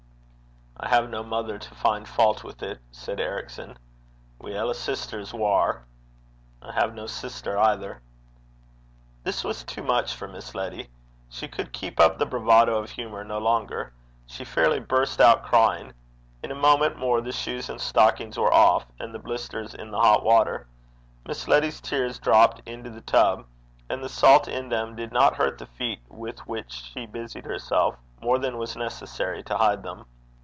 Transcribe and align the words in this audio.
'I 0.83 0.87
have 0.87 1.09
no 1.11 1.21
mother 1.21 1.59
to 1.59 1.75
find 1.75 2.07
fault 2.07 2.43
with 2.43 2.63
it,' 2.63 2.79
said 2.91 3.19
Ericson. 3.19 3.77
'Weel, 4.39 4.71
a 4.71 4.73
sister's 4.73 5.31
waur.' 5.31 5.83
'I 6.63 6.71
have 6.71 6.95
no 6.95 7.05
sister, 7.05 7.55
either.' 7.55 8.01
This 9.23 9.43
was 9.43 9.63
too 9.63 9.83
much 9.83 10.15
for 10.15 10.27
Miss 10.27 10.55
Letty. 10.55 10.89
She 11.29 11.47
could 11.47 11.71
keep 11.71 11.99
up 11.99 12.17
the 12.17 12.25
bravado 12.25 12.79
of 12.81 12.89
humour 12.89 13.23
no 13.23 13.37
longer. 13.37 13.93
She 14.25 14.43
fairly 14.43 14.79
burst 14.79 15.21
out 15.21 15.43
crying. 15.43 15.93
In 16.41 16.51
a 16.51 16.55
moment 16.55 16.97
more 16.97 17.21
the 17.21 17.31
shoes 17.31 17.69
and 17.69 17.79
stockings 17.79 18.39
were 18.39 18.51
off, 18.51 18.87
and 18.99 19.13
the 19.13 19.19
blisters 19.19 19.75
in 19.75 19.91
the 19.91 19.99
hot 19.99 20.23
water. 20.23 20.65
Miss 21.27 21.47
Letty's 21.47 21.79
tears 21.79 22.17
dropped 22.17 22.67
into 22.67 22.89
the 22.89 23.01
tub, 23.01 23.45
and 23.87 24.03
the 24.03 24.09
salt 24.09 24.47
in 24.47 24.67
them 24.69 24.95
did 24.95 25.11
not 25.11 25.35
hurt 25.35 25.59
the 25.59 25.67
feet 25.67 25.99
with 26.09 26.39
which 26.47 26.71
she 26.71 27.05
busied 27.05 27.45
herself, 27.45 27.97
more 28.19 28.39
than 28.39 28.57
was 28.57 28.75
necessary, 28.75 29.43
to 29.43 29.57
hide 29.57 29.83
them. 29.83 30.05